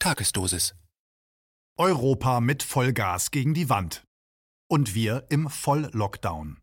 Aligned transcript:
Tagesdosis. 0.00 0.76
Europa 1.76 2.40
mit 2.40 2.62
Vollgas 2.62 3.32
gegen 3.32 3.52
die 3.52 3.68
Wand. 3.68 4.04
Und 4.70 4.94
wir 4.94 5.26
im 5.28 5.50
Voll-Lockdown. 5.50 6.60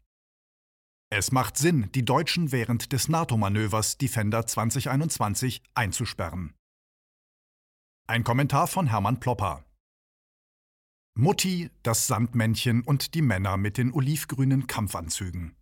Es 1.09 1.33
macht 1.33 1.57
Sinn, 1.57 1.91
die 1.93 2.05
Deutschen 2.05 2.53
während 2.53 2.93
des 2.93 3.09
NATO-Manövers 3.09 3.97
Defender 3.97 4.47
2021 4.47 5.63
einzusperren. 5.73 6.53
Ein 8.07 8.23
Kommentar 8.23 8.67
von 8.67 8.87
Hermann 8.87 9.19
Plopper. 9.19 9.65
Mutti, 11.17 11.69
das 11.83 12.07
Sandmännchen 12.07 12.83
und 12.83 13.15
die 13.15 13.21
Männer 13.21 13.57
mit 13.57 13.77
den 13.77 13.91
olivgrünen 13.91 14.67
Kampfanzügen. 14.67 15.57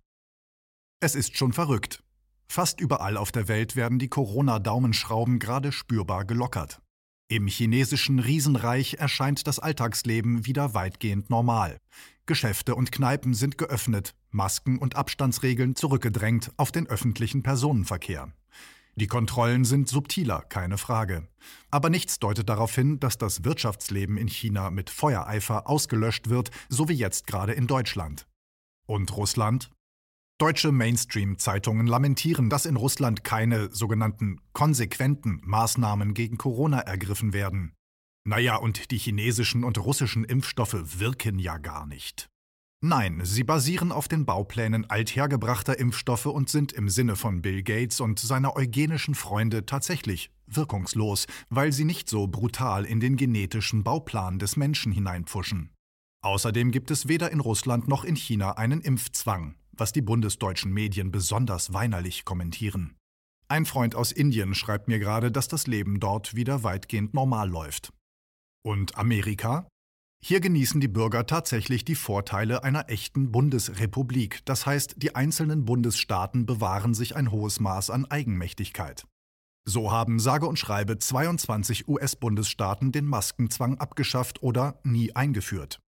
Es 1.00 1.16
ist 1.16 1.38
schon 1.38 1.54
verrückt. 1.54 2.04
Fast 2.48 2.80
überall 2.80 3.18
auf 3.18 3.32
der 3.32 3.48
Welt 3.48 3.76
werden 3.76 3.98
die 3.98 4.10
Corona-Daumenschrauben 4.10 5.40
gerade 5.40 5.72
spürbar 5.72 6.26
gelockert. 6.26 6.83
Im 7.34 7.48
chinesischen 7.48 8.20
Riesenreich 8.20 8.98
erscheint 9.00 9.48
das 9.48 9.58
Alltagsleben 9.58 10.46
wieder 10.46 10.76
weitgehend 10.76 11.32
normal. 11.32 11.80
Geschäfte 12.28 12.76
und 12.76 12.92
Kneipen 12.92 13.34
sind 13.34 13.58
geöffnet, 13.58 14.14
Masken 14.30 14.78
und 14.78 14.96
Abstandsregeln 14.96 15.76
zurückgedrängt 15.76 16.52
auf 16.58 16.72
den 16.72 16.86
öffentlichen 16.86 17.42
Personenverkehr. 17.42 18.32
Die 18.94 19.08
Kontrollen 19.08 19.66
sind 19.66 19.90
subtiler, 19.90 20.44
keine 20.48 20.78
Frage. 20.78 21.28
Aber 21.72 21.90
nichts 21.90 22.20
deutet 22.20 22.50
darauf 22.50 22.76
hin, 22.76 23.00
dass 23.00 23.18
das 23.18 23.44
Wirtschaftsleben 23.44 24.16
in 24.16 24.28
China 24.28 24.70
mit 24.70 24.92
Feuereifer 24.92 25.68
ausgelöscht 25.68 26.30
wird, 26.30 26.52
so 26.70 26.88
wie 26.88 26.94
jetzt 26.94 27.26
gerade 27.26 27.54
in 27.54 27.66
Deutschland. 27.66 28.28
Und 28.86 29.18
Russland? 29.18 29.72
Deutsche 30.44 30.74
Mainstream-Zeitungen 30.74 31.88
lamentieren, 31.88 32.50
dass 32.50 32.66
in 32.66 32.76
Russland 32.76 33.24
keine 33.24 33.74
sogenannten 33.74 34.42
konsequenten 34.52 35.40
Maßnahmen 35.46 36.14
gegen 36.14 36.38
Corona 36.38 36.80
ergriffen 36.80 37.32
werden. 37.32 37.72
Naja, 38.28 38.58
und 38.58 38.92
die 38.92 38.98
chinesischen 38.98 39.64
und 39.64 39.78
russischen 39.78 40.26
Impfstoffe 40.26 41.00
wirken 41.00 41.40
ja 41.40 41.60
gar 41.60 41.86
nicht. 41.86 42.28
Nein, 42.82 43.22
sie 43.24 43.46
basieren 43.46 43.94
auf 43.94 44.10
den 44.10 44.26
Bauplänen 44.26 44.84
althergebrachter 44.90 45.80
Impfstoffe 45.80 46.26
und 46.26 46.50
sind 46.50 46.74
im 46.74 46.90
Sinne 46.90 47.16
von 47.16 47.42
Bill 47.42 47.64
Gates 47.64 48.02
und 48.02 48.20
seiner 48.20 48.58
eugenischen 48.58 49.16
Freunde 49.16 49.66
tatsächlich 49.66 50.30
wirkungslos, 50.46 51.26
weil 51.52 51.72
sie 51.72 51.86
nicht 51.86 52.10
so 52.10 52.28
brutal 52.28 52.84
in 52.84 53.00
den 53.00 53.16
genetischen 53.16 53.86
Bauplan 53.86 54.40
des 54.40 54.58
Menschen 54.58 54.92
hineinpfuschen. 54.92 55.70
Außerdem 56.22 56.72
gibt 56.72 56.92
es 56.92 57.08
weder 57.08 57.32
in 57.32 57.40
Russland 57.40 57.88
noch 57.88 58.04
in 58.04 58.18
China 58.18 58.58
einen 58.58 58.82
Impfzwang, 58.82 59.56
was 59.78 59.92
die 59.92 60.02
bundesdeutschen 60.02 60.72
Medien 60.72 61.12
besonders 61.12 61.74
weinerlich 61.74 62.26
kommentieren. 62.26 62.96
Ein 63.48 63.66
Freund 63.66 63.96
aus 63.96 64.12
Indien 64.12 64.56
schreibt 64.56 64.88
mir 64.88 65.00
gerade, 65.00 65.32
dass 65.32 65.48
das 65.48 65.68
Leben 65.68 66.00
dort 66.00 66.36
wieder 66.36 66.64
weitgehend 66.64 67.14
normal 67.14 67.50
läuft. 67.50 67.94
Und 68.66 68.98
Amerika? 68.98 69.68
Hier 70.26 70.40
genießen 70.40 70.80
die 70.80 70.88
Bürger 70.88 71.26
tatsächlich 71.26 71.84
die 71.84 71.96
Vorteile 71.96 72.64
einer 72.64 72.90
echten 72.90 73.32
Bundesrepublik, 73.32 74.40
das 74.46 74.66
heißt, 74.66 74.96
die 74.98 75.16
einzelnen 75.16 75.66
Bundesstaaten 75.66 76.46
bewahren 76.46 76.94
sich 76.94 77.18
ein 77.18 77.30
hohes 77.30 77.60
Maß 77.60 77.90
an 77.90 78.06
Eigenmächtigkeit. 78.06 79.06
So 79.66 79.92
haben 79.92 80.20
sage 80.20 80.48
und 80.48 80.58
schreibe 80.58 80.98
22 80.98 81.88
US-Bundesstaaten 81.88 82.92
den 82.94 83.06
Maskenzwang 83.06 83.78
abgeschafft 83.80 84.42
oder 84.42 84.80
nie 84.84 85.14
eingeführt. 85.14 85.83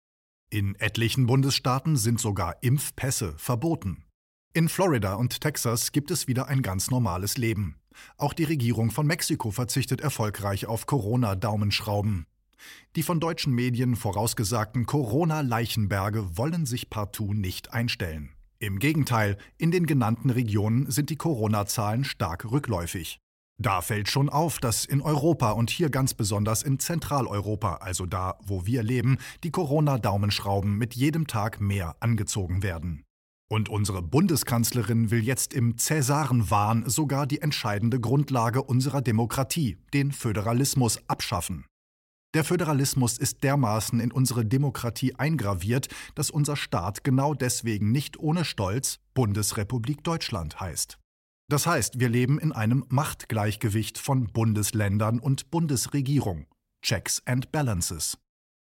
In 0.54 0.76
etlichen 0.76 1.26
Bundesstaaten 1.26 1.96
sind 1.96 2.20
sogar 2.20 2.62
Impfpässe 2.62 3.34
verboten. 3.38 4.04
In 4.52 4.68
Florida 4.68 5.14
und 5.14 5.40
Texas 5.40 5.90
gibt 5.90 6.12
es 6.12 6.28
wieder 6.28 6.46
ein 6.46 6.62
ganz 6.62 6.92
normales 6.92 7.36
Leben. 7.36 7.80
Auch 8.18 8.32
die 8.32 8.44
Regierung 8.44 8.92
von 8.92 9.04
Mexiko 9.04 9.50
verzichtet 9.50 10.00
erfolgreich 10.00 10.66
auf 10.66 10.86
Corona-Daumenschrauben. 10.86 12.26
Die 12.94 13.02
von 13.02 13.18
deutschen 13.18 13.52
Medien 13.52 13.96
vorausgesagten 13.96 14.86
Corona-Leichenberge 14.86 16.38
wollen 16.38 16.66
sich 16.66 16.88
partout 16.88 17.34
nicht 17.34 17.72
einstellen. 17.72 18.30
Im 18.60 18.78
Gegenteil, 18.78 19.38
in 19.58 19.72
den 19.72 19.86
genannten 19.86 20.30
Regionen 20.30 20.88
sind 20.88 21.10
die 21.10 21.16
Corona-Zahlen 21.16 22.04
stark 22.04 22.48
rückläufig. 22.48 23.18
Da 23.62 23.82
fällt 23.82 24.08
schon 24.08 24.28
auf, 24.28 24.58
dass 24.58 24.84
in 24.84 25.00
Europa 25.00 25.52
und 25.52 25.70
hier 25.70 25.88
ganz 25.88 26.12
besonders 26.14 26.62
in 26.62 26.80
Zentraleuropa, 26.80 27.76
also 27.76 28.04
da, 28.04 28.36
wo 28.44 28.66
wir 28.66 28.82
leben, 28.82 29.18
die 29.44 29.52
Corona-Daumenschrauben 29.52 30.76
mit 30.76 30.94
jedem 30.94 31.26
Tag 31.26 31.60
mehr 31.60 31.96
angezogen 32.00 32.62
werden. 32.62 33.04
Und 33.48 33.68
unsere 33.68 34.02
Bundeskanzlerin 34.02 35.10
will 35.12 35.22
jetzt 35.22 35.54
im 35.54 35.78
Cäsarenwahn 35.78 36.88
sogar 36.88 37.26
die 37.26 37.40
entscheidende 37.40 38.00
Grundlage 38.00 38.62
unserer 38.62 39.02
Demokratie, 39.02 39.78
den 39.92 40.10
Föderalismus, 40.10 40.98
abschaffen. 41.08 41.66
Der 42.34 42.42
Föderalismus 42.42 43.16
ist 43.16 43.44
dermaßen 43.44 44.00
in 44.00 44.10
unsere 44.10 44.44
Demokratie 44.44 45.14
eingraviert, 45.14 45.86
dass 46.16 46.30
unser 46.30 46.56
Staat 46.56 47.04
genau 47.04 47.32
deswegen 47.32 47.92
nicht 47.92 48.18
ohne 48.18 48.44
Stolz 48.44 48.98
Bundesrepublik 49.14 50.02
Deutschland 50.02 50.58
heißt. 50.58 50.98
Das 51.48 51.66
heißt, 51.66 52.00
wir 52.00 52.08
leben 52.08 52.38
in 52.38 52.52
einem 52.52 52.84
Machtgleichgewicht 52.88 53.98
von 53.98 54.32
Bundesländern 54.32 55.18
und 55.18 55.50
Bundesregierung. 55.50 56.46
Checks 56.82 57.22
and 57.26 57.52
Balances. 57.52 58.18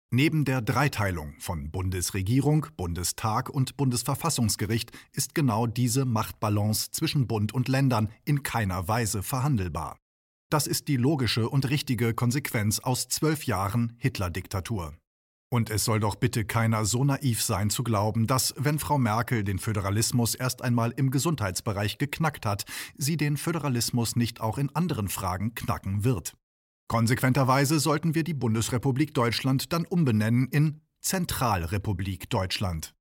Neben 0.09 0.45
der 0.45 0.61
Dreiteilung 0.61 1.33
von 1.39 1.69
Bundesregierung, 1.69 2.67
Bundestag 2.77 3.49
und 3.49 3.75
Bundesverfassungsgericht 3.75 4.91
ist 5.11 5.35
genau 5.35 5.67
diese 5.67 6.05
Machtbalance 6.05 6.91
zwischen 6.91 7.27
Bund 7.27 7.53
und 7.53 7.67
Ländern 7.67 8.09
in 8.23 8.43
keiner 8.43 8.87
Weise 8.87 9.23
verhandelbar. 9.23 9.97
Das 10.49 10.65
ist 10.65 10.87
die 10.87 10.95
logische 10.95 11.49
und 11.49 11.69
richtige 11.69 12.13
Konsequenz 12.13 12.79
aus 12.79 13.09
zwölf 13.09 13.43
Jahren 13.45 13.97
Hitler-Diktatur. 13.97 14.93
Und 15.49 15.69
es 15.69 15.85
soll 15.85 16.01
doch 16.01 16.15
bitte 16.15 16.43
keiner 16.43 16.83
so 16.83 17.05
naiv 17.05 17.41
sein 17.41 17.69
zu 17.69 17.83
glauben, 17.83 18.27
dass, 18.27 18.53
wenn 18.57 18.79
Frau 18.79 18.97
Merkel 18.97 19.45
den 19.45 19.59
Föderalismus 19.59 20.35
erst 20.35 20.61
einmal 20.61 20.91
im 20.91 21.09
Gesundheitsbereich 21.09 21.97
geknackt 21.97 22.45
hat, 22.45 22.65
sie 22.97 23.15
den 23.15 23.37
Föderalismus 23.37 24.17
nicht 24.17 24.41
auch 24.41 24.57
in 24.57 24.75
anderen 24.75 25.07
Fragen 25.07 25.55
knacken 25.55 26.03
wird. 26.03 26.35
Konsequenterweise 26.89 27.79
sollten 27.79 28.13
wir 28.13 28.25
die 28.25 28.33
Bundesrepublik 28.33 29.13
Deutschland 29.13 29.71
dann 29.71 29.85
umbenennen 29.85 30.47
in 30.47 30.81
Zentralrepublik 31.01 32.29
Deutschland. 32.29 32.93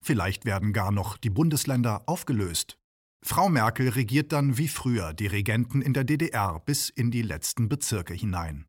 Vielleicht 0.00 0.44
werden 0.44 0.72
gar 0.72 0.92
noch 0.92 1.16
die 1.16 1.30
Bundesländer 1.30 2.02
aufgelöst. 2.06 2.78
Frau 3.24 3.48
Merkel 3.48 3.88
regiert 3.88 4.32
dann 4.32 4.56
wie 4.58 4.68
früher 4.68 5.12
die 5.12 5.26
Regenten 5.26 5.82
in 5.82 5.92
der 5.92 6.04
DDR 6.04 6.60
bis 6.64 6.88
in 6.88 7.10
die 7.10 7.22
letzten 7.22 7.68
Bezirke 7.68 8.14
hinein. 8.14 8.67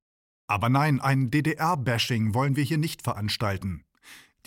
Aber 0.49 0.67
nein, 0.67 0.99
ein 0.99 1.29
DDR-Bashing 1.29 2.33
wollen 2.33 2.55
wir 2.55 2.63
hier 2.63 2.79
nicht 2.79 3.03
veranstalten. 3.03 3.83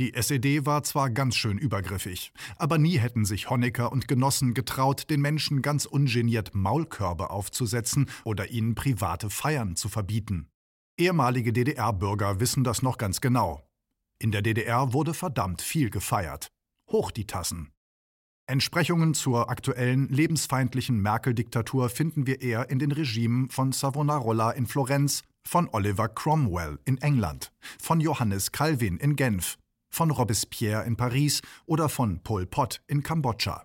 Die 0.00 0.14
SED 0.14 0.66
war 0.66 0.82
zwar 0.82 1.10
ganz 1.10 1.36
schön 1.36 1.58
übergriffig, 1.58 2.32
aber 2.56 2.76
nie 2.76 2.98
hätten 2.98 3.24
sich 3.24 3.50
Honecker 3.50 3.92
und 3.92 4.08
Genossen 4.08 4.52
getraut, 4.52 5.10
den 5.10 5.20
Menschen 5.20 5.62
ganz 5.62 5.84
ungeniert 5.84 6.56
Maulkörbe 6.56 7.30
aufzusetzen 7.30 8.10
oder 8.24 8.50
ihnen 8.50 8.74
private 8.74 9.30
Feiern 9.30 9.76
zu 9.76 9.88
verbieten. 9.88 10.48
Ehemalige 10.98 11.52
DDR-Bürger 11.52 12.40
wissen 12.40 12.64
das 12.64 12.82
noch 12.82 12.98
ganz 12.98 13.20
genau. 13.20 13.62
In 14.18 14.32
der 14.32 14.42
DDR 14.42 14.92
wurde 14.92 15.14
verdammt 15.14 15.62
viel 15.62 15.88
gefeiert. 15.88 16.48
Hoch 16.90 17.12
die 17.12 17.28
Tassen. 17.28 17.70
Entsprechungen 18.46 19.14
zur 19.14 19.50
aktuellen 19.50 20.08
lebensfeindlichen 20.08 21.00
Merkel-Diktatur 21.00 21.88
finden 21.88 22.26
wir 22.26 22.42
eher 22.42 22.70
in 22.70 22.80
den 22.80 22.90
Regimen 22.90 23.50
von 23.50 23.70
Savonarola 23.70 24.50
in 24.50 24.66
Florenz, 24.66 25.22
von 25.46 25.68
Oliver 25.72 26.08
Cromwell 26.08 26.78
in 26.84 26.98
England, 26.98 27.52
von 27.80 28.00
Johannes 28.00 28.52
Calvin 28.52 28.96
in 28.98 29.16
Genf, 29.16 29.58
von 29.90 30.10
Robespierre 30.10 30.84
in 30.84 30.96
Paris 30.96 31.40
oder 31.66 31.88
von 31.88 32.22
Pol 32.22 32.46
Pot 32.46 32.82
in 32.86 33.02
Kambodscha. 33.02 33.64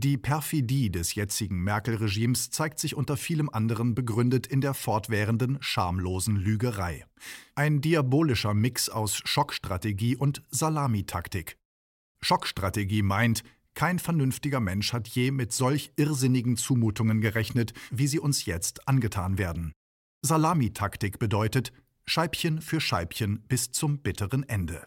Die 0.00 0.16
Perfidie 0.16 0.90
des 0.90 1.16
jetzigen 1.16 1.64
Merkel-Regimes 1.64 2.50
zeigt 2.50 2.78
sich 2.78 2.94
unter 2.94 3.16
vielem 3.16 3.50
anderen 3.50 3.96
begründet 3.96 4.46
in 4.46 4.60
der 4.60 4.74
fortwährenden 4.74 5.58
schamlosen 5.60 6.36
Lügerei. 6.36 7.04
Ein 7.56 7.80
diabolischer 7.80 8.54
Mix 8.54 8.88
aus 8.88 9.16
Schockstrategie 9.24 10.14
und 10.14 10.44
Salamitaktik. 10.50 11.56
Schockstrategie 12.20 13.02
meint, 13.02 13.42
kein 13.74 13.98
vernünftiger 13.98 14.60
Mensch 14.60 14.92
hat 14.92 15.08
je 15.08 15.32
mit 15.32 15.52
solch 15.52 15.92
irrsinnigen 15.96 16.56
Zumutungen 16.56 17.20
gerechnet, 17.20 17.72
wie 17.90 18.06
sie 18.06 18.20
uns 18.20 18.44
jetzt 18.44 18.86
angetan 18.86 19.36
werden. 19.36 19.72
Salamitaktik 20.22 21.18
bedeutet 21.18 21.72
Scheibchen 22.04 22.60
für 22.60 22.80
Scheibchen 22.80 23.42
bis 23.42 23.70
zum 23.70 23.98
bitteren 24.00 24.42
Ende. 24.48 24.84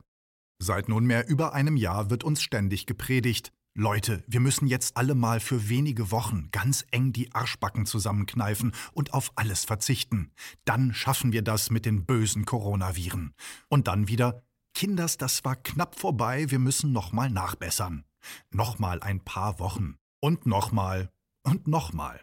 Seit 0.60 0.89
nunmehr 0.89 1.28
über 1.28 1.54
einem 1.54 1.78
Jahr 1.78 2.10
wird 2.10 2.24
uns 2.24 2.42
ständig 2.42 2.86
gepredigt, 2.86 3.51
Leute, 3.74 4.22
wir 4.28 4.42
müssen 4.42 4.68
jetzt 4.68 4.98
alle 4.98 5.16
mal 5.16 5.39
für 5.39 5.69
wenige 5.69 6.12
Wochen 6.12 6.50
ganz 6.51 6.86
eng 6.92 7.13
die 7.13 7.33
Arschbacken 7.33 7.86
zusammenkneifen 7.86 8.74
und 8.92 9.13
auf 9.13 9.31
alles 9.36 9.63
verzichten. 9.63 10.31
Dann 10.66 10.94
schaffen 10.94 11.31
wir 11.31 11.42
das 11.42 11.69
mit 11.69 11.86
den 11.86 12.06
bösen 12.06 12.44
Coronaviren. 12.44 13.33
Und 13.69 13.88
dann 13.88 14.10
wieder, 14.10 14.44
Kinders, 14.74 15.18
das 15.18 15.45
war 15.45 15.56
knapp 15.56 15.98
vorbei, 15.98 16.51
wir 16.51 16.60
müssen 16.60 16.92
nochmal 16.92 17.30
nachbessern. 17.30 18.04
Nochmal 18.50 19.01
ein 19.01 19.24
paar 19.24 19.60
Wochen. 19.60 19.95
Und 20.19 20.45
nochmal. 20.45 21.10
Und 21.44 21.68
nochmal. 21.68 22.19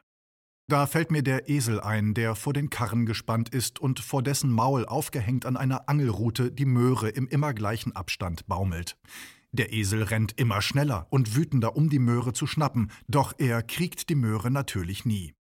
Da 0.71 0.87
fällt 0.87 1.11
mir 1.11 1.23
der 1.23 1.49
Esel 1.49 1.81
ein, 1.81 2.13
der 2.13 2.35
vor 2.35 2.53
den 2.53 2.69
Karren 2.69 3.07
gespannt 3.07 3.49
ist 3.49 3.79
und 3.79 4.01
vor 4.01 4.23
dessen 4.23 4.51
Maul 4.51 4.85
aufgehängt 4.85 5.47
an 5.47 5.57
einer 5.57 5.89
Angelrute 5.89 6.53
die 6.53 6.67
Möhre 6.67 7.09
im 7.09 7.27
immer 7.27 7.55
gleichen 7.55 7.97
Abstand 7.97 8.47
baumelt. 8.47 8.99
Der 9.51 9.73
Esel 9.73 10.03
rennt 10.03 10.39
immer 10.39 10.61
schneller 10.61 11.07
und 11.09 11.35
wütender, 11.35 11.75
um 11.75 11.89
die 11.89 11.99
Möhre 11.99 12.35
zu 12.35 12.47
schnappen, 12.47 12.91
doch 13.09 13.33
er 13.39 13.63
kriegt 13.63 14.11
die 14.11 14.15
Möhre 14.15 14.51
natürlich 14.51 15.07
nie. 15.07 15.33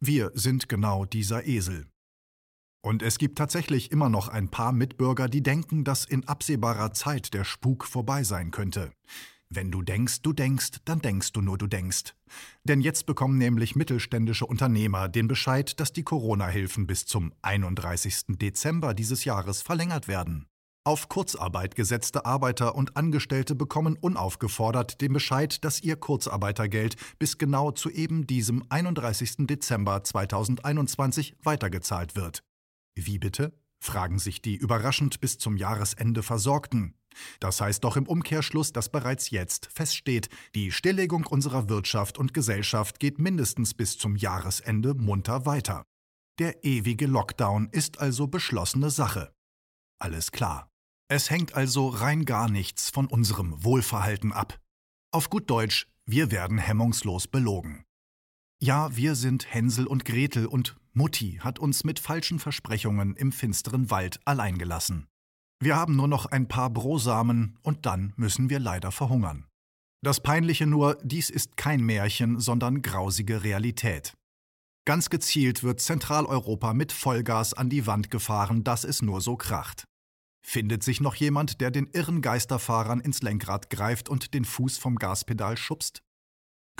Wir 0.00 0.32
sind 0.34 0.68
genau 0.68 1.06
dieser 1.06 1.46
Esel. 1.46 1.86
Und 2.82 3.02
es 3.02 3.16
gibt 3.16 3.38
tatsächlich 3.38 3.90
immer 3.90 4.10
noch 4.10 4.28
ein 4.28 4.50
paar 4.50 4.72
Mitbürger, 4.72 5.28
die 5.28 5.42
denken, 5.42 5.82
dass 5.82 6.04
in 6.04 6.28
absehbarer 6.28 6.92
Zeit 6.92 7.32
der 7.32 7.44
Spuk 7.44 7.86
vorbei 7.86 8.22
sein 8.22 8.50
könnte. 8.50 8.92
Wenn 9.52 9.72
du 9.72 9.82
denkst, 9.82 10.22
du 10.22 10.32
denkst, 10.32 10.78
dann 10.84 11.00
denkst 11.00 11.32
du 11.32 11.40
nur, 11.40 11.58
du 11.58 11.66
denkst. 11.66 12.14
Denn 12.62 12.80
jetzt 12.80 13.06
bekommen 13.06 13.36
nämlich 13.36 13.74
mittelständische 13.74 14.46
Unternehmer 14.46 15.08
den 15.08 15.26
Bescheid, 15.26 15.80
dass 15.80 15.92
die 15.92 16.04
Corona-Hilfen 16.04 16.86
bis 16.86 17.04
zum 17.04 17.32
31. 17.42 18.38
Dezember 18.38 18.94
dieses 18.94 19.24
Jahres 19.24 19.60
verlängert 19.60 20.06
werden. 20.06 20.46
Auf 20.84 21.08
Kurzarbeit 21.08 21.74
gesetzte 21.74 22.24
Arbeiter 22.26 22.76
und 22.76 22.96
Angestellte 22.96 23.56
bekommen 23.56 23.98
unaufgefordert 24.00 25.00
den 25.00 25.12
Bescheid, 25.12 25.64
dass 25.64 25.82
ihr 25.82 25.96
Kurzarbeitergeld 25.96 26.96
bis 27.18 27.36
genau 27.36 27.72
zu 27.72 27.90
eben 27.90 28.28
diesem 28.28 28.64
31. 28.68 29.48
Dezember 29.48 30.04
2021 30.04 31.36
weitergezahlt 31.42 32.14
wird. 32.14 32.44
Wie 32.94 33.18
bitte? 33.18 33.52
fragen 33.82 34.18
sich 34.18 34.42
die 34.42 34.56
überraschend 34.56 35.20
bis 35.20 35.38
zum 35.38 35.56
Jahresende 35.56 36.22
Versorgten. 36.22 36.94
Das 37.40 37.60
heißt 37.60 37.84
doch 37.84 37.96
im 37.96 38.06
Umkehrschluss, 38.06 38.72
dass 38.72 38.90
bereits 38.90 39.30
jetzt 39.30 39.68
feststeht, 39.72 40.28
die 40.54 40.72
Stilllegung 40.72 41.26
unserer 41.26 41.68
Wirtschaft 41.68 42.18
und 42.18 42.34
Gesellschaft 42.34 43.00
geht 43.00 43.18
mindestens 43.18 43.74
bis 43.74 43.98
zum 43.98 44.16
Jahresende 44.16 44.94
munter 44.94 45.46
weiter. 45.46 45.84
Der 46.38 46.64
ewige 46.64 47.06
Lockdown 47.06 47.68
ist 47.70 48.00
also 48.00 48.26
beschlossene 48.26 48.90
Sache. 48.90 49.32
Alles 49.98 50.32
klar. 50.32 50.70
Es 51.08 51.28
hängt 51.28 51.54
also 51.54 51.88
rein 51.88 52.24
gar 52.24 52.48
nichts 52.48 52.88
von 52.88 53.06
unserem 53.06 53.64
Wohlverhalten 53.64 54.32
ab. 54.32 54.58
Auf 55.12 55.28
gut 55.28 55.50
Deutsch, 55.50 55.88
wir 56.06 56.30
werden 56.30 56.58
hemmungslos 56.58 57.26
belogen. 57.26 57.84
Ja, 58.62 58.94
wir 58.94 59.14
sind 59.16 59.52
Hänsel 59.52 59.86
und 59.86 60.04
Gretel 60.04 60.46
und 60.46 60.76
Mutti 60.92 61.38
hat 61.40 61.58
uns 61.58 61.82
mit 61.84 61.98
falschen 61.98 62.38
Versprechungen 62.38 63.16
im 63.16 63.32
finsteren 63.32 63.90
Wald 63.90 64.20
allein 64.24 64.56
gelassen. 64.56 65.08
Wir 65.62 65.76
haben 65.76 65.94
nur 65.94 66.08
noch 66.08 66.24
ein 66.24 66.48
paar 66.48 66.70
Brosamen 66.70 67.58
und 67.62 67.84
dann 67.84 68.14
müssen 68.16 68.48
wir 68.48 68.58
leider 68.58 68.90
verhungern. 68.92 69.46
Das 70.02 70.22
Peinliche 70.22 70.66
nur, 70.66 70.96
dies 71.02 71.28
ist 71.28 71.58
kein 71.58 71.82
Märchen, 71.82 72.40
sondern 72.40 72.80
grausige 72.80 73.44
Realität. 73.44 74.14
Ganz 74.86 75.10
gezielt 75.10 75.62
wird 75.62 75.80
Zentraleuropa 75.80 76.72
mit 76.72 76.92
Vollgas 76.92 77.52
an 77.52 77.68
die 77.68 77.86
Wand 77.86 78.10
gefahren, 78.10 78.64
dass 78.64 78.84
es 78.84 79.02
nur 79.02 79.20
so 79.20 79.36
kracht. 79.36 79.84
Findet 80.42 80.82
sich 80.82 81.02
noch 81.02 81.14
jemand, 81.14 81.60
der 81.60 81.70
den 81.70 81.86
irren 81.92 82.22
Geisterfahrern 82.22 83.00
ins 83.00 83.20
Lenkrad 83.20 83.68
greift 83.68 84.08
und 84.08 84.32
den 84.32 84.46
Fuß 84.46 84.78
vom 84.78 84.96
Gaspedal 84.96 85.58
schubst? 85.58 86.00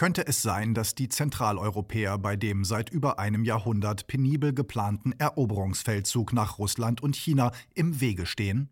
Könnte 0.01 0.27
es 0.27 0.41
sein, 0.41 0.73
dass 0.73 0.95
die 0.95 1.11
Zentraleuropäer 1.11 2.17
bei 2.17 2.35
dem 2.35 2.65
seit 2.65 2.89
über 2.89 3.19
einem 3.19 3.45
Jahrhundert 3.45 4.07
penibel 4.07 4.55
geplanten 4.55 5.13
Eroberungsfeldzug 5.13 6.33
nach 6.33 6.57
Russland 6.57 7.03
und 7.03 7.17
China 7.17 7.53
im 7.75 8.01
Wege 8.01 8.25
stehen? 8.25 8.71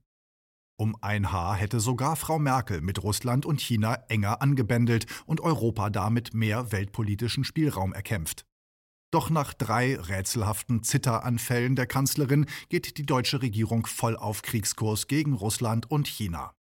Um 0.79 0.97
ein 1.03 1.31
Haar 1.31 1.55
hätte 1.55 1.81
sogar 1.81 2.17
Frau 2.17 2.39
Merkel 2.39 2.81
mit 2.81 3.03
Russland 3.03 3.45
und 3.45 3.61
China 3.61 3.97
enger 4.09 4.41
angebändelt 4.41 5.05
und 5.27 5.43
Europa 5.43 5.91
damit 5.91 6.33
mehr 6.33 6.73
weltpolitischen 6.73 7.45
Spielraum 7.45 7.93
erkämpft. 7.93 8.47
Doch 9.11 9.29
nach 9.29 9.53
drei 9.53 9.97
rätselhaften 9.97 10.83
Zitteranfällen 10.83 11.77
der 11.77 11.87
Kanzlerin 11.87 12.47
geht 12.71 12.97
die 12.97 13.05
deutsche 13.05 13.43
Regierung 13.43 13.85
voll 13.85 14.17
auf 14.17 14.41
Kriegskurs 14.41 15.09
gegen 15.09 15.35
Russland 15.35 15.91
und 15.91 16.09
China. 16.09 16.55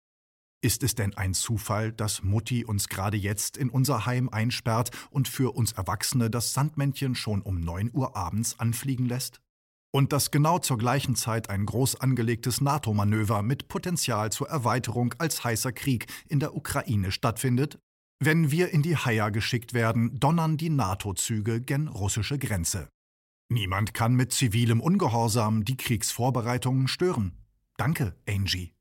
Ist 0.62 0.82
es 0.82 0.96
denn 0.96 1.16
ein 1.16 1.36
Zufall, 1.36 1.92
dass 1.92 2.24
Mutti 2.24 2.66
uns 2.66 2.90
gerade 2.90 3.16
jetzt 3.16 3.58
in 3.58 3.70
unser 3.70 4.08
Heim 4.08 4.30
einsperrt 4.30 4.90
und 5.12 5.28
für 5.28 5.56
uns 5.56 5.74
Erwachsene 5.74 6.32
das 6.32 6.54
Sandmännchen 6.54 7.14
schon 7.14 7.42
um 7.42 7.60
neun 7.60 7.92
Uhr 7.94 8.16
abends 8.16 8.60
anfliegen 8.60 9.06
lässt? 9.06 9.40
Und 9.92 10.14
dass 10.14 10.32
genau 10.32 10.60
zur 10.60 10.78
gleichen 10.78 11.16
Zeit 11.16 11.50
ein 11.50 11.66
groß 11.66 12.02
angelegtes 12.02 12.60
NATO-Manöver 12.60 13.42
mit 13.44 13.68
Potenzial 13.68 14.32
zur 14.32 14.50
Erweiterung 14.50 15.14
als 15.20 15.44
heißer 15.44 15.72
Krieg 15.72 16.08
in 16.28 16.40
der 16.40 16.56
Ukraine 16.56 17.12
stattfindet? 17.12 17.80
Wenn 18.20 18.50
wir 18.50 18.70
in 18.72 18.82
die 18.82 18.98
Haia 18.98 19.30
geschickt 19.30 19.74
werden, 19.74 20.20
donnern 20.20 20.58
die 20.58 20.72
NATO-Züge 20.72 21.62
gen 21.62 21.88
russische 21.88 22.40
Grenze. 22.40 22.90
Niemand 23.50 23.94
kann 23.94 24.16
mit 24.16 24.34
zivilem 24.34 24.82
Ungehorsam 24.82 25.64
die 25.64 25.78
Kriegsvorbereitungen 25.78 26.88
stören. 26.88 27.38
Danke, 27.78 28.16
Angie. 28.28 28.77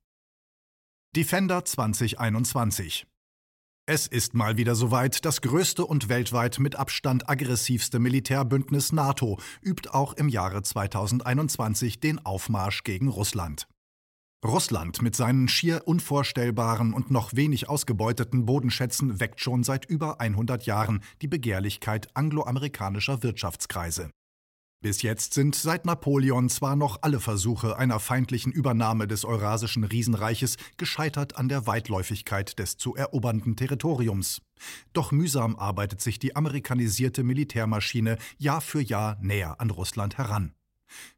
Defender 1.17 1.65
2021 1.65 3.07
es 3.89 4.07
ist 4.07 4.35
mal 4.35 4.57
wieder 4.57 4.75
soweit. 4.75 5.25
Das 5.25 5.41
größte 5.41 5.87
und 5.87 6.09
weltweit 6.09 6.59
mit 6.59 6.77
Abstand 6.77 7.31
aggressivste 7.31 8.01
Militärbündnis 8.01 8.93
NATO 8.93 9.39
übt 9.63 9.89
auch 9.91 10.13
im 10.15 10.29
Jahre 10.29 10.63
2021 10.63 12.01
den 12.01 12.19
Aufmarsch 12.27 12.83
gegen 12.83 13.09
Russland. 13.09 13.67
Russland 14.45 15.01
mit 15.01 15.15
seinen 15.17 15.49
schier 15.49 15.83
unvorstellbaren 15.87 16.93
und 16.93 17.11
noch 17.13 17.35
wenig 17.35 17.69
ausgebeuteten 17.69 18.45
Bodenschätzen 18.45 19.19
weckt 19.19 19.41
schon 19.41 19.63
seit 19.63 19.87
über 19.87 20.21
100 20.21 20.67
Jahren 20.67 21.01
die 21.23 21.29
Begehrlichkeit 21.29 22.09
angloamerikanischer 22.15 23.23
Wirtschaftskreise. 23.23 24.11
Bis 24.83 25.03
jetzt 25.03 25.33
sind 25.33 25.55
seit 25.55 25.87
Napoleon 25.87 26.51
zwar 26.51 26.77
noch 26.77 26.99
alle 27.01 27.19
Versuche 27.19 27.79
einer 27.79 27.99
feindlichen 27.99 28.53
Übernahme 28.53 29.09
des 29.09 29.25
Eurasischen 29.25 29.85
Riesenreiches 29.85 30.57
gescheitert 30.77 31.37
an 31.37 31.49
der 31.49 31.67
Weitläufigkeit 31.67 32.59
des 32.59 32.77
zu 32.77 32.95
erobernden 32.95 33.57
Territoriums. 33.57 34.43
Doch 34.93 35.13
mühsam 35.13 35.57
arbeitet 35.57 36.03
sich 36.03 36.19
die 36.19 36.37
amerikanisierte 36.37 37.25
Militärmaschine 37.25 38.19
Jahr 38.37 38.61
für 38.61 38.81
Jahr 38.81 39.17
näher 39.21 39.61
an 39.61 39.71
Russland 39.71 40.19
heran. 40.19 40.53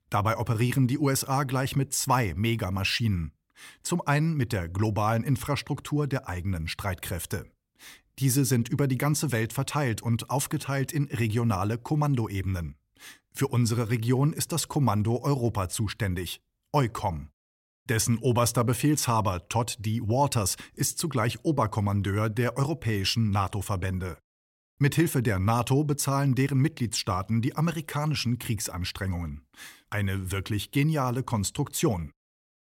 Dabei 0.08 0.38
operieren 0.38 0.86
die 0.86 0.98
USA 0.98 1.42
gleich 1.42 1.76
mit 1.76 1.92
zwei 1.92 2.34
Megamaschinen. 2.34 3.32
Zum 3.82 4.00
einen 4.00 4.34
mit 4.34 4.52
der 4.52 4.68
globalen 4.68 5.24
Infrastruktur 5.24 6.06
der 6.06 6.28
eigenen 6.28 6.68
Streitkräfte. 6.68 7.50
Diese 8.18 8.44
sind 8.44 8.68
über 8.68 8.88
die 8.88 8.98
ganze 8.98 9.30
Welt 9.32 9.52
verteilt 9.52 10.00
und 10.00 10.30
aufgeteilt 10.30 10.92
in 10.92 11.04
regionale 11.04 11.76
Kommandoebenen. 11.76 12.77
Für 13.38 13.46
unsere 13.46 13.88
Region 13.88 14.32
ist 14.32 14.50
das 14.50 14.66
Kommando 14.66 15.22
Europa 15.22 15.68
zuständig, 15.68 16.40
EUCOM. 16.72 17.28
Dessen 17.88 18.18
oberster 18.18 18.64
Befehlshaber 18.64 19.48
Todd 19.48 19.76
D. 19.78 20.00
Walters 20.00 20.56
ist 20.74 20.98
zugleich 20.98 21.44
Oberkommandeur 21.44 22.30
der 22.30 22.56
europäischen 22.56 23.30
NATO-Verbände. 23.30 24.18
Mithilfe 24.80 25.22
der 25.22 25.38
NATO 25.38 25.84
bezahlen 25.84 26.34
deren 26.34 26.58
Mitgliedstaaten 26.58 27.40
die 27.40 27.54
amerikanischen 27.54 28.40
Kriegsanstrengungen. 28.40 29.46
Eine 29.88 30.32
wirklich 30.32 30.72
geniale 30.72 31.22
Konstruktion. 31.22 32.10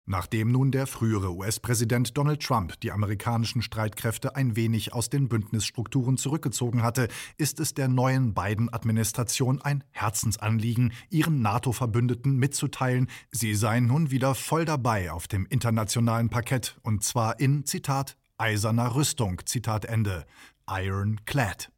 Nachdem 0.05 0.51
nun 0.51 0.73
der 0.73 0.89
frühere 0.89 1.33
US-Präsident 1.33 2.19
Donald 2.19 2.43
Trump 2.43 2.79
die 2.81 2.91
amerikanischen 2.91 3.63
Streitkräfte 3.63 4.35
ein 4.35 4.57
wenig 4.57 4.93
aus 4.93 5.11
den 5.11 5.29
Bündnisstrukturen 5.29 6.17
zurückgezogen 6.17 6.83
hatte, 6.83 7.07
ist 7.37 7.61
es 7.61 7.75
der 7.75 7.87
neuen 7.87 8.35
Biden-Administration 8.35 9.63
ein 9.63 9.85
Herzensanliegen, 9.91 10.93
ihren 11.09 11.41
NATO-Verbündeten 11.41 12.37
mitzuteilen, 12.37 13.09
sie 13.31 13.55
seien 13.55 13.87
nun 13.87 14.11
wieder 14.11 14.35
voll 14.35 14.65
dabei 14.65 15.13
auf 15.13 15.29
dem 15.29 15.47
internationalen 15.47 16.31
Parkett 16.31 16.79
und 16.83 17.05
zwar 17.05 17.39
in, 17.39 17.65
Zitat, 17.65 18.17
eiserner 18.39 18.97
Rüstung, 18.97 19.41
Zitat 19.47 19.85
Ende, 19.85 20.27
Ironclad. 20.69 21.72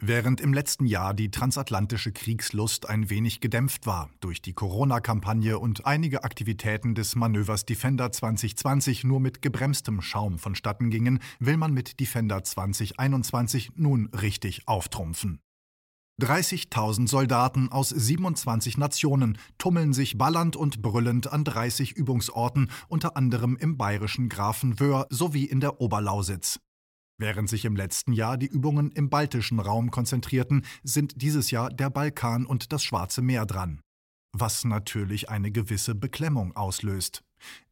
Während 0.00 0.40
im 0.40 0.54
letzten 0.54 0.86
Jahr 0.86 1.12
die 1.12 1.32
transatlantische 1.32 2.12
Kriegslust 2.12 2.88
ein 2.88 3.10
wenig 3.10 3.40
gedämpft 3.40 3.84
war 3.84 4.10
durch 4.20 4.40
die 4.40 4.52
Corona-Kampagne 4.52 5.58
und 5.58 5.86
einige 5.86 6.22
Aktivitäten 6.22 6.94
des 6.94 7.16
Manövers 7.16 7.66
Defender 7.66 8.12
2020 8.12 9.02
nur 9.02 9.18
mit 9.18 9.42
gebremstem 9.42 10.00
Schaum 10.00 10.38
vonstatten 10.38 10.90
gingen, 10.90 11.18
will 11.40 11.56
man 11.56 11.72
mit 11.72 11.98
Defender 11.98 12.44
2021 12.44 13.72
nun 13.74 14.06
richtig 14.14 14.68
auftrumpfen. 14.68 15.40
30.000 16.22 17.08
Soldaten 17.08 17.68
aus 17.70 17.88
27 17.88 18.78
Nationen 18.78 19.36
tummeln 19.56 19.92
sich 19.92 20.16
ballernd 20.16 20.54
und 20.54 20.80
brüllend 20.80 21.32
an 21.32 21.42
30 21.42 21.92
Übungsorten, 21.92 22.70
unter 22.86 23.16
anderem 23.16 23.56
im 23.56 23.76
bayerischen 23.76 24.28
Grafenwöhr 24.28 25.08
sowie 25.10 25.44
in 25.44 25.58
der 25.58 25.80
Oberlausitz. 25.80 26.60
Während 27.20 27.48
sich 27.48 27.64
im 27.64 27.74
letzten 27.74 28.12
Jahr 28.12 28.38
die 28.38 28.46
Übungen 28.46 28.92
im 28.92 29.10
baltischen 29.10 29.58
Raum 29.58 29.90
konzentrierten, 29.90 30.64
sind 30.84 31.20
dieses 31.20 31.50
Jahr 31.50 31.68
der 31.68 31.90
Balkan 31.90 32.46
und 32.46 32.72
das 32.72 32.84
Schwarze 32.84 33.22
Meer 33.22 33.44
dran. 33.44 33.80
Was 34.32 34.64
natürlich 34.64 35.28
eine 35.28 35.50
gewisse 35.50 35.96
Beklemmung 35.96 36.54
auslöst. 36.54 37.24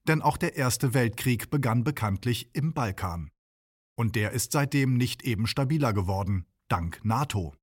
Denn 0.09 0.21
auch 0.21 0.37
der 0.37 0.57
Erste 0.57 0.95
Weltkrieg 0.95 1.49
begann 1.49 1.85
bekanntlich 1.85 2.51
im 2.55 2.73
Balkan. 2.73 3.31
Und 3.97 4.17
der 4.17 4.33
ist 4.33 4.51
seitdem 4.51 4.97
nicht 4.97 5.23
eben 5.23 5.47
stabiler 5.47 5.93
geworden, 5.93 6.45
dank 6.69 7.05
NATO. 7.05 7.55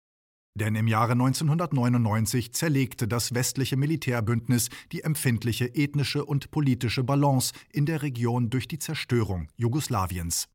Denn 0.56 0.76
im 0.76 0.88
Jahre 0.88 1.14
1999 1.14 2.54
zerlegte 2.54 3.08
das 3.08 3.34
westliche 3.34 3.76
Militärbündnis 3.76 4.70
die 4.92 5.02
empfindliche 5.02 5.76
ethnische 5.76 6.24
und 6.24 6.50
politische 6.52 7.04
Balance 7.04 7.54
in 7.72 7.86
der 7.86 8.04
Region 8.04 8.50
durch 8.50 8.68
die 8.68 8.80
Zerstörung 8.80 9.50
Jugoslawiens. 9.58 10.48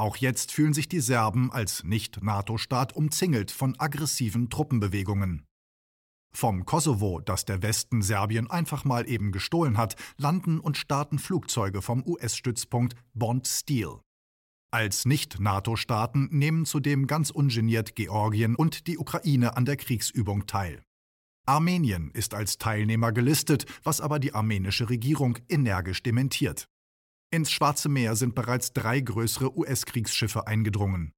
Auch 0.00 0.16
jetzt 0.16 0.50
fühlen 0.50 0.72
sich 0.72 0.88
die 0.88 1.00
Serben 1.00 1.52
als 1.52 1.84
Nicht-NATO-Staat 1.84 2.96
umzingelt 2.96 3.50
von 3.50 3.78
aggressiven 3.78 4.48
Truppenbewegungen. 4.48 5.44
Vom 6.34 6.64
Kosovo, 6.64 7.20
das 7.20 7.44
der 7.44 7.60
Westen 7.60 8.00
Serbien 8.00 8.50
einfach 8.50 8.86
mal 8.86 9.06
eben 9.06 9.30
gestohlen 9.30 9.76
hat, 9.76 9.96
landen 10.16 10.58
und 10.58 10.78
starten 10.78 11.18
Flugzeuge 11.18 11.82
vom 11.82 12.02
US-Stützpunkt 12.06 12.94
Bond 13.12 13.46
Steel. 13.46 14.00
Als 14.70 15.04
Nicht-NATO-Staaten 15.04 16.30
nehmen 16.30 16.64
zudem 16.64 17.06
ganz 17.06 17.28
ungeniert 17.28 17.94
Georgien 17.94 18.54
und 18.54 18.86
die 18.86 18.96
Ukraine 18.96 19.54
an 19.58 19.66
der 19.66 19.76
Kriegsübung 19.76 20.46
teil. 20.46 20.82
Armenien 21.44 22.10
ist 22.12 22.32
als 22.32 22.56
Teilnehmer 22.56 23.12
gelistet, 23.12 23.66
was 23.82 24.00
aber 24.00 24.18
die 24.18 24.32
armenische 24.32 24.88
Regierung 24.88 25.36
energisch 25.50 26.02
dementiert. 26.02 26.69
Ins 27.32 27.52
Schwarze 27.52 27.88
Meer 27.88 28.16
sind 28.16 28.34
bereits 28.34 28.72
drei 28.72 29.00
größere 29.00 29.56
US-Kriegsschiffe 29.56 30.48
eingedrungen. 30.48 31.12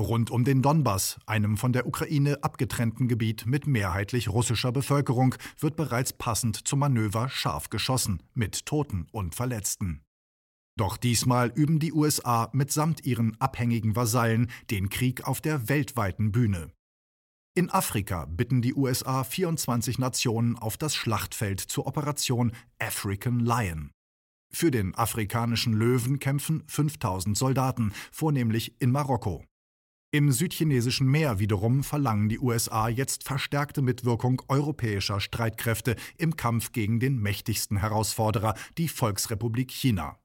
Rund 0.00 0.30
um 0.30 0.44
den 0.44 0.62
Donbass, 0.62 1.18
einem 1.26 1.58
von 1.58 1.74
der 1.74 1.86
Ukraine 1.86 2.42
abgetrennten 2.42 3.08
Gebiet 3.08 3.44
mit 3.44 3.66
mehrheitlich 3.66 4.30
russischer 4.30 4.72
Bevölkerung, 4.72 5.34
wird 5.58 5.76
bereits 5.76 6.14
passend 6.14 6.66
zum 6.66 6.78
Manöver 6.78 7.28
scharf 7.28 7.68
geschossen, 7.68 8.22
mit 8.32 8.64
Toten 8.64 9.06
und 9.12 9.34
Verletzten. 9.34 10.00
Doch 10.78 10.96
diesmal 10.96 11.52
üben 11.54 11.78
die 11.78 11.92
USA 11.92 12.48
mitsamt 12.54 13.04
ihren 13.04 13.38
abhängigen 13.38 13.94
Vasallen 13.94 14.50
den 14.70 14.88
Krieg 14.88 15.28
auf 15.28 15.42
der 15.42 15.68
weltweiten 15.68 16.32
Bühne. 16.32 16.72
In 17.54 17.68
Afrika 17.68 18.24
bitten 18.24 18.62
die 18.62 18.72
USA 18.72 19.24
24 19.24 19.98
Nationen 19.98 20.56
auf 20.56 20.78
das 20.78 20.94
Schlachtfeld 20.94 21.60
zur 21.60 21.86
Operation 21.86 22.52
African 22.78 23.40
Lion. 23.40 23.90
Für 24.52 24.70
den 24.70 24.94
afrikanischen 24.94 25.72
Löwen 25.72 26.18
kämpfen 26.18 26.64
5000 26.66 27.36
Soldaten, 27.36 27.92
vornehmlich 28.10 28.80
in 28.80 28.90
Marokko. 28.90 29.44
Im 30.12 30.32
südchinesischen 30.32 31.06
Meer 31.06 31.38
wiederum 31.38 31.84
verlangen 31.84 32.28
die 32.28 32.40
USA 32.40 32.88
jetzt 32.88 33.22
verstärkte 33.22 33.80
Mitwirkung 33.80 34.42
europäischer 34.48 35.20
Streitkräfte 35.20 35.94
im 36.18 36.34
Kampf 36.34 36.72
gegen 36.72 36.98
den 36.98 37.20
mächtigsten 37.20 37.76
Herausforderer, 37.76 38.54
die 38.76 38.88
Volksrepublik 38.88 39.70
China. 39.70 40.18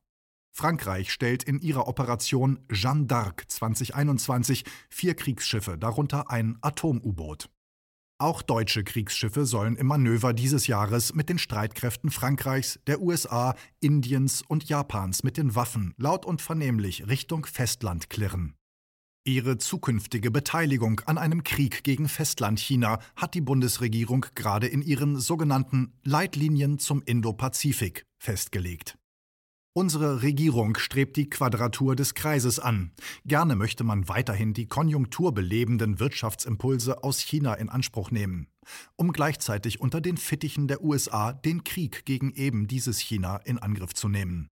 Frankreich 0.52 1.12
stellt 1.12 1.44
in 1.44 1.60
ihrer 1.60 1.88
Operation 1.88 2.66
Jeanne 2.72 3.06
d'Arc 3.06 3.48
2021 3.48 4.64
vier 4.90 5.14
Kriegsschiffe, 5.14 5.78
darunter 5.78 6.32
ein 6.32 6.58
Atom-U-Boot. 6.62 7.50
Auch 8.18 8.42
deutsche 8.42 8.86
Kriegsschiffe 8.86 9.46
sollen 9.46 9.76
im 9.76 9.88
Manöver 9.88 10.32
dieses 10.32 10.68
Jahres 10.68 11.14
mit 11.14 11.28
den 11.28 11.38
Streitkräften 11.38 12.12
Frankreichs, 12.12 12.80
der 12.88 13.02
USA, 13.02 13.56
Indiens 13.82 14.42
und 14.48 14.70
Japans 14.70 15.24
mit 15.24 15.36
den 15.36 15.54
Waffen 15.54 15.94
laut 15.98 16.26
und 16.26 16.42
vernehmlich 16.42 17.10
Richtung 17.10 17.46
Festland 17.46 18.10
klirren. 18.10 18.56
Ihre 19.28 19.58
zukünftige 19.58 20.32
Beteiligung 20.32 21.02
an 21.02 21.18
einem 21.18 21.44
Krieg 21.44 21.84
gegen 21.84 22.08
Festlandchina 22.08 23.00
hat 23.18 23.34
die 23.34 23.42
Bundesregierung 23.42 24.28
gerade 24.34 24.68
in 24.68 24.82
ihren 24.82 25.20
sogenannten 25.20 25.92
Leitlinien 26.04 26.80
zum 26.80 27.02
Indo-Pazifik 27.02 28.06
festgelegt. 28.18 28.98
Unsere 29.78 30.22
Regierung 30.22 30.78
strebt 30.78 31.18
die 31.18 31.30
Quadratur 31.30 31.98
des 31.98 32.14
Kreises 32.14 32.60
an. 32.60 32.92
Gerne 33.26 33.58
möchte 33.58 33.84
man 33.84 34.08
weiterhin 34.08 34.54
die 34.54 34.68
konjunkturbelebenden 34.68 36.00
Wirtschaftsimpulse 36.00 37.04
aus 37.04 37.20
China 37.20 37.56
in 37.56 37.68
Anspruch 37.68 38.10
nehmen, 38.10 38.48
um 38.96 39.12
gleichzeitig 39.12 39.82
unter 39.82 40.00
den 40.00 40.16
Fittichen 40.16 40.70
der 40.70 40.82
USA 40.82 41.34
den 41.34 41.66
Krieg 41.66 42.06
gegen 42.06 42.32
eben 42.32 42.68
dieses 42.68 43.00
China 43.00 43.36
in 43.44 43.60
Angriff 43.60 43.94
zu 43.94 44.08
nehmen. 44.08 44.48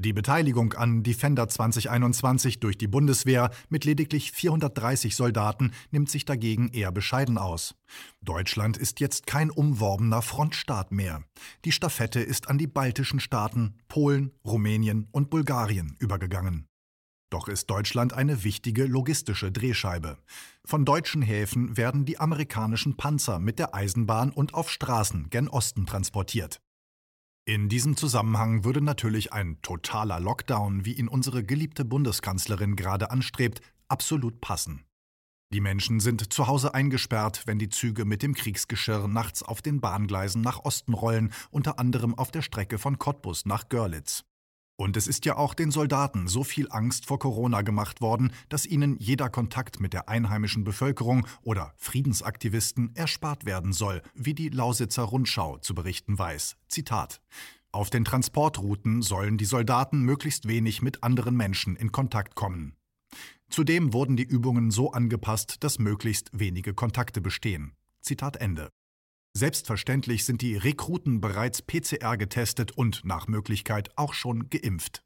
Die 0.00 0.12
Beteiligung 0.12 0.74
an 0.74 1.02
Defender 1.02 1.48
2021 1.48 2.60
durch 2.60 2.78
die 2.78 2.86
Bundeswehr 2.86 3.50
mit 3.68 3.84
lediglich 3.84 4.30
430 4.30 5.16
Soldaten 5.16 5.72
nimmt 5.90 6.08
sich 6.08 6.24
dagegen 6.24 6.68
eher 6.68 6.92
bescheiden 6.92 7.36
aus. 7.36 7.74
Deutschland 8.20 8.76
ist 8.76 9.00
jetzt 9.00 9.26
kein 9.26 9.50
umworbener 9.50 10.22
Frontstaat 10.22 10.92
mehr. 10.92 11.24
Die 11.64 11.72
Stafette 11.72 12.20
ist 12.20 12.48
an 12.48 12.58
die 12.58 12.68
baltischen 12.68 13.18
Staaten, 13.18 13.74
Polen, 13.88 14.30
Rumänien 14.44 15.08
und 15.10 15.30
Bulgarien 15.30 15.96
übergegangen. 15.98 16.68
Doch 17.28 17.48
ist 17.48 17.68
Deutschland 17.68 18.12
eine 18.12 18.44
wichtige 18.44 18.86
logistische 18.86 19.50
Drehscheibe. 19.50 20.16
Von 20.64 20.84
deutschen 20.84 21.22
Häfen 21.22 21.76
werden 21.76 22.04
die 22.04 22.20
amerikanischen 22.20 22.96
Panzer 22.96 23.40
mit 23.40 23.58
der 23.58 23.74
Eisenbahn 23.74 24.30
und 24.30 24.54
auf 24.54 24.70
Straßen 24.70 25.28
gen 25.28 25.48
Osten 25.48 25.86
transportiert. 25.86 26.60
In 27.48 27.70
diesem 27.70 27.96
Zusammenhang 27.96 28.64
würde 28.64 28.82
natürlich 28.82 29.32
ein 29.32 29.56
totaler 29.62 30.20
Lockdown, 30.20 30.84
wie 30.84 30.92
ihn 30.92 31.08
unsere 31.08 31.42
geliebte 31.42 31.86
Bundeskanzlerin 31.86 32.76
gerade 32.76 33.10
anstrebt, 33.10 33.62
absolut 33.88 34.42
passen. 34.42 34.84
Die 35.50 35.62
Menschen 35.62 35.98
sind 35.98 36.30
zu 36.30 36.46
Hause 36.46 36.74
eingesperrt, 36.74 37.46
wenn 37.46 37.58
die 37.58 37.70
Züge 37.70 38.04
mit 38.04 38.22
dem 38.22 38.34
Kriegsgeschirr 38.34 39.08
nachts 39.08 39.42
auf 39.42 39.62
den 39.62 39.80
Bahngleisen 39.80 40.42
nach 40.42 40.66
Osten 40.66 40.92
rollen, 40.92 41.32
unter 41.50 41.78
anderem 41.78 42.14
auf 42.14 42.30
der 42.30 42.42
Strecke 42.42 42.76
von 42.76 42.98
Cottbus 42.98 43.46
nach 43.46 43.70
Görlitz. 43.70 44.26
Und 44.80 44.96
es 44.96 45.08
ist 45.08 45.26
ja 45.26 45.36
auch 45.36 45.54
den 45.54 45.72
Soldaten 45.72 46.28
so 46.28 46.44
viel 46.44 46.68
Angst 46.70 47.06
vor 47.06 47.18
Corona 47.18 47.62
gemacht 47.62 48.00
worden, 48.00 48.30
dass 48.48 48.64
ihnen 48.64 48.96
jeder 49.00 49.28
Kontakt 49.28 49.80
mit 49.80 49.92
der 49.92 50.08
einheimischen 50.08 50.62
Bevölkerung 50.62 51.26
oder 51.42 51.74
Friedensaktivisten 51.76 52.94
erspart 52.94 53.44
werden 53.44 53.72
soll, 53.72 54.02
wie 54.14 54.34
die 54.34 54.50
Lausitzer 54.50 55.02
Rundschau 55.02 55.58
zu 55.58 55.74
berichten 55.74 56.16
weiß. 56.16 56.56
Zitat 56.68 57.20
Auf 57.72 57.90
den 57.90 58.04
Transportrouten 58.04 59.02
sollen 59.02 59.36
die 59.36 59.46
Soldaten 59.46 60.02
möglichst 60.02 60.46
wenig 60.46 60.80
mit 60.80 61.02
anderen 61.02 61.36
Menschen 61.36 61.74
in 61.74 61.90
Kontakt 61.90 62.36
kommen. 62.36 62.76
Zudem 63.50 63.92
wurden 63.92 64.16
die 64.16 64.22
Übungen 64.22 64.70
so 64.70 64.92
angepasst, 64.92 65.56
dass 65.64 65.80
möglichst 65.80 66.30
wenige 66.32 66.72
Kontakte 66.72 67.20
bestehen. 67.20 67.72
Zitat 68.00 68.36
Ende. 68.36 68.68
Selbstverständlich 69.38 70.24
sind 70.24 70.42
die 70.42 70.56
Rekruten 70.56 71.20
bereits 71.20 71.62
PCR 71.62 72.16
getestet 72.16 72.72
und 72.72 73.04
nach 73.04 73.28
Möglichkeit 73.28 73.96
auch 73.96 74.12
schon 74.12 74.50
geimpft. 74.50 75.04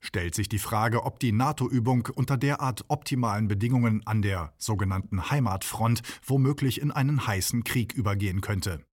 Stellt 0.00 0.34
sich 0.34 0.48
die 0.48 0.58
Frage, 0.58 1.04
ob 1.04 1.20
die 1.20 1.30
NATO-Übung 1.30 2.08
unter 2.12 2.36
derart 2.36 2.84
optimalen 2.88 3.46
Bedingungen 3.46 4.04
an 4.04 4.20
der 4.20 4.52
sogenannten 4.58 5.30
Heimatfront 5.30 6.02
womöglich 6.26 6.80
in 6.80 6.90
einen 6.90 7.24
heißen 7.24 7.62
Krieg 7.62 7.92
übergehen 7.92 8.40
könnte. 8.40 8.84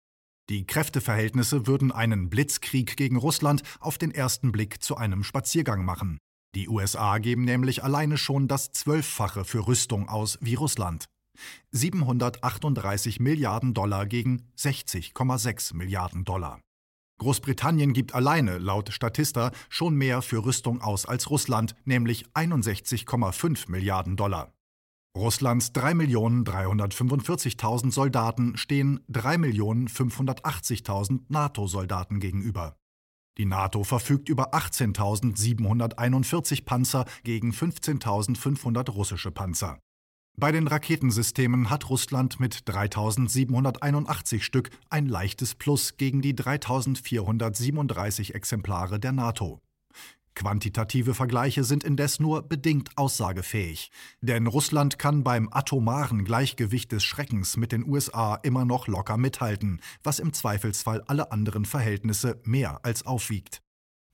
Die 0.51 0.67
Kräfteverhältnisse 0.67 1.65
würden 1.65 1.91
einen 1.91 2.29
Blitzkrieg 2.29 2.95
gegen 2.95 3.17
Russland 3.17 3.63
auf 3.79 3.97
den 3.97 4.11
ersten 4.11 4.51
Blick 4.51 4.83
zu 4.83 4.97
einem 4.97 5.23
Spaziergang 5.23 5.83
machen. 5.83 6.19
Die 6.53 6.69
USA 6.69 7.17
geben 7.17 7.43
nämlich 7.43 7.83
alleine 7.83 8.19
schon 8.19 8.47
das 8.47 8.71
Zwölffache 8.71 9.45
für 9.45 9.65
Rüstung 9.65 10.09
aus 10.09 10.37
wie 10.41 10.53
Russland. 10.53 11.05
738 11.71 13.19
Milliarden 13.19 13.73
Dollar 13.73 14.05
gegen 14.05 14.43
60,6 14.57 15.75
Milliarden 15.75 16.25
Dollar. 16.25 16.59
Großbritannien 17.17 17.93
gibt 17.93 18.13
alleine 18.13 18.57
laut 18.57 18.91
Statista 18.91 19.51
schon 19.69 19.95
mehr 19.95 20.21
für 20.21 20.45
Rüstung 20.45 20.81
aus 20.81 21.05
als 21.05 21.29
Russland, 21.29 21.73
nämlich 21.85 22.25
61,5 22.33 23.71
Milliarden 23.71 24.17
Dollar. 24.17 24.51
Russlands 25.15 25.71
3.345.000 25.73 27.91
Soldaten 27.91 28.57
stehen 28.57 28.99
3.580.000 29.09 31.21
NATO-Soldaten 31.29 32.19
gegenüber. 32.19 32.75
Die 33.37 33.45
NATO 33.45 33.85
verfügt 33.85 34.27
über 34.27 34.53
18.741 34.53 36.65
Panzer 36.65 37.05
gegen 37.23 37.51
15.500 37.51 38.91
russische 38.91 39.31
Panzer. 39.31 39.79
Bei 40.37 40.51
den 40.51 40.67
Raketensystemen 40.67 41.69
hat 41.69 41.89
Russland 41.89 42.41
mit 42.41 42.67
3781 42.67 44.43
Stück 44.43 44.69
ein 44.89 45.07
leichtes 45.07 45.55
Plus 45.55 45.95
gegen 45.95 46.21
die 46.21 46.35
3437 46.35 48.35
Exemplare 48.35 48.99
der 48.99 49.13
NATO. 49.13 49.61
Quantitative 50.35 51.13
Vergleiche 51.13 51.63
sind 51.63 51.85
indes 51.85 52.19
nur 52.19 52.41
bedingt 52.41 52.89
aussagefähig, 52.97 53.91
denn 54.19 54.47
Russland 54.47 54.99
kann 54.99 55.23
beim 55.23 55.47
atomaren 55.53 56.25
Gleichgewicht 56.25 56.91
des 56.91 57.05
Schreckens 57.05 57.55
mit 57.55 57.71
den 57.71 57.87
USA 57.87 58.35
immer 58.43 58.65
noch 58.65 58.87
locker 58.87 59.15
mithalten, 59.15 59.79
was 60.03 60.19
im 60.19 60.33
Zweifelsfall 60.33 61.01
alle 61.07 61.31
anderen 61.31 61.63
Verhältnisse 61.63 62.41
mehr 62.43 62.81
als 62.83 63.05
aufwiegt. 63.05 63.61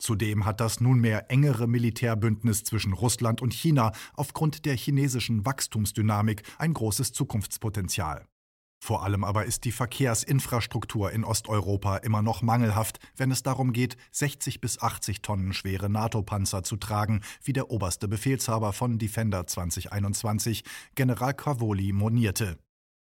Zudem 0.02 0.46
hat 0.46 0.60
das 0.60 0.82
nunmehr 0.82 1.30
engere 1.30 1.68
Militärbündnis 1.68 2.64
zwischen 2.64 2.92
Russland 2.92 3.40
und 3.40 3.54
China 3.54 3.92
aufgrund 4.16 4.66
der 4.66 4.76
chinesischen 4.76 5.46
Wachstumsdynamik 5.46 6.42
ein 6.58 6.74
großes 6.74 7.14
Zukunftspotenzial. 7.14 8.26
Vor 8.84 9.04
allem 9.04 9.24
aber 9.24 9.46
ist 9.46 9.64
die 9.64 9.72
Verkehrsinfrastruktur 9.72 11.12
in 11.12 11.24
Osteuropa 11.24 11.98
immer 11.98 12.24
noch 12.24 12.42
mangelhaft, 12.42 12.98
wenn 13.16 13.30
es 13.30 13.44
darum 13.44 13.74
geht, 13.74 13.96
60 14.12 14.60
bis 14.60 14.82
80 14.82 15.22
Tonnen 15.22 15.54
schwere 15.54 15.88
NATO-Panzer 15.88 16.64
zu 16.64 16.78
tragen, 16.78 17.22
wie 17.44 17.54
der 17.54 17.70
oberste 17.70 18.08
Befehlshaber 18.08 18.74
von 18.74 18.98
Defender 18.98 19.46
2021, 19.46 20.64
General 20.96 21.36
Cavoli, 21.36 21.94
monierte. 21.94 22.58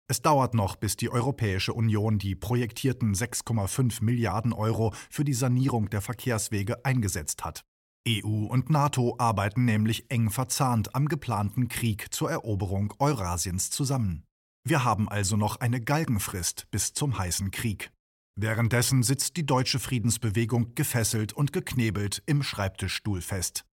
Es 0.07 0.21
dauert 0.21 0.53
noch, 0.53 0.77
bis 0.77 0.97
die 0.97 1.09
Europäische 1.09 1.73
Union 1.73 2.19
die 2.19 2.35
projektierten 2.35 3.15
6,5 3.15 4.05
Milliarden 4.05 4.53
Euro 4.53 4.93
für 5.09 5.25
die 5.25 5.33
Sanierung 5.33 5.89
der 5.89 6.03
Verkehrswege 6.03 6.85
eingesetzt 6.85 7.45
hat. 7.45 7.65
EU 8.07 8.45
und 8.45 8.69
NATO 8.69 9.17
arbeiten 9.19 9.65
nämlich 9.65 10.11
eng 10.11 10.29
verzahnt 10.29 10.95
am 10.95 11.09
geplanten 11.09 11.69
Krieg 11.69 12.13
zur 12.13 12.31
Eroberung 12.31 12.93
Eurasiens 12.99 13.71
zusammen. 13.71 14.25
Wir 14.63 14.85
haben 14.85 15.09
also 15.09 15.39
noch 15.39 15.61
eine 15.61 15.81
Galgenfrist 15.81 16.71
bis 16.71 16.93
zum 16.93 17.19
heißen 17.19 17.51
Krieg. 17.51 17.91
Währenddessen 18.37 19.03
sitzt 19.03 19.39
die 19.39 19.47
deutsche 19.47 19.79
Friedensbewegung 19.79 20.75
gefesselt 20.75 21.33
und 21.33 21.53
geknebelt 21.53 22.23
im 22.27 22.43
Schreibtischstuhl 22.43 23.23
fest. 23.23 23.65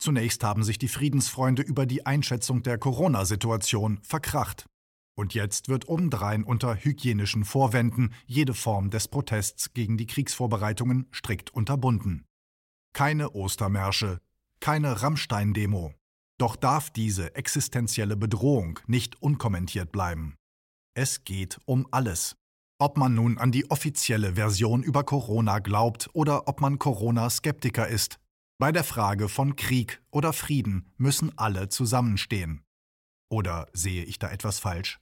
Zunächst 0.00 0.42
haben 0.42 0.64
sich 0.64 0.78
die 0.78 0.88
Friedensfreunde 0.88 1.62
über 1.62 1.86
die 1.86 2.06
Einschätzung 2.06 2.62
der 2.62 2.78
Corona-Situation 2.78 4.00
verkracht. 4.02 4.66
Und 5.20 5.34
jetzt 5.34 5.68
wird 5.68 5.86
obendrein 5.86 6.44
unter 6.44 6.76
hygienischen 6.76 7.44
Vorwänden 7.44 8.14
jede 8.24 8.54
Form 8.54 8.88
des 8.88 9.06
Protests 9.06 9.74
gegen 9.74 9.98
die 9.98 10.06
Kriegsvorbereitungen 10.06 11.08
strikt 11.12 11.50
unterbunden. 11.50 12.24
Keine 12.94 13.32
Ostermärsche, 13.32 14.22
keine 14.60 15.02
Rammstein-Demo. 15.02 15.92
Doch 16.38 16.56
darf 16.56 16.88
diese 16.88 17.34
existenzielle 17.34 18.16
Bedrohung 18.16 18.80
nicht 18.86 19.20
unkommentiert 19.20 19.92
bleiben. 19.92 20.36
Es 20.94 21.22
geht 21.22 21.60
um 21.66 21.86
alles. 21.90 22.36
Ob 22.78 22.96
man 22.96 23.14
nun 23.14 23.36
an 23.36 23.52
die 23.52 23.70
offizielle 23.70 24.36
Version 24.36 24.82
über 24.82 25.04
Corona 25.04 25.58
glaubt 25.58 26.08
oder 26.14 26.48
ob 26.48 26.62
man 26.62 26.78
Corona-Skeptiker 26.78 27.86
ist, 27.86 28.18
bei 28.58 28.72
der 28.72 28.84
Frage 28.84 29.28
von 29.28 29.54
Krieg 29.54 30.00
oder 30.10 30.32
Frieden 30.32 30.90
müssen 30.96 31.36
alle 31.36 31.68
zusammenstehen. 31.68 32.64
Oder 33.30 33.68
sehe 33.72 34.04
ich 34.04 34.18
da 34.18 34.28
etwas 34.28 34.58
falsch? 34.58 35.00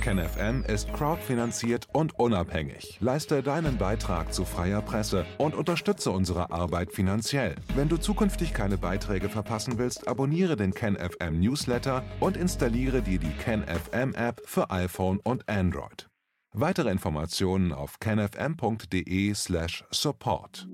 KenFM 0.00 0.64
ist 0.64 0.92
crowdfinanziert 0.92 1.88
und 1.92 2.18
unabhängig. 2.18 2.98
Leiste 3.00 3.40
deinen 3.42 3.78
Beitrag 3.78 4.34
zu 4.34 4.44
freier 4.44 4.82
Presse 4.82 5.24
und 5.38 5.54
unterstütze 5.54 6.10
unsere 6.10 6.50
Arbeit 6.50 6.90
finanziell. 6.92 7.54
Wenn 7.76 7.88
du 7.88 7.96
zukünftig 7.96 8.52
keine 8.52 8.78
Beiträge 8.78 9.28
verpassen 9.28 9.78
willst, 9.78 10.08
abonniere 10.08 10.56
den 10.56 10.74
KenFM 10.74 11.38
Newsletter 11.38 12.02
und 12.18 12.36
installiere 12.36 13.02
dir 13.02 13.20
die 13.20 13.30
KenFM 13.30 14.12
App 14.14 14.42
für 14.44 14.70
iPhone 14.70 15.20
und 15.20 15.48
Android. 15.48 16.08
Weitere 16.52 16.90
Informationen 16.90 17.72
auf 17.72 18.00
kenfm.de/support. 18.00 20.68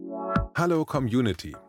Hallo 0.57 0.85
Community. 0.85 1.55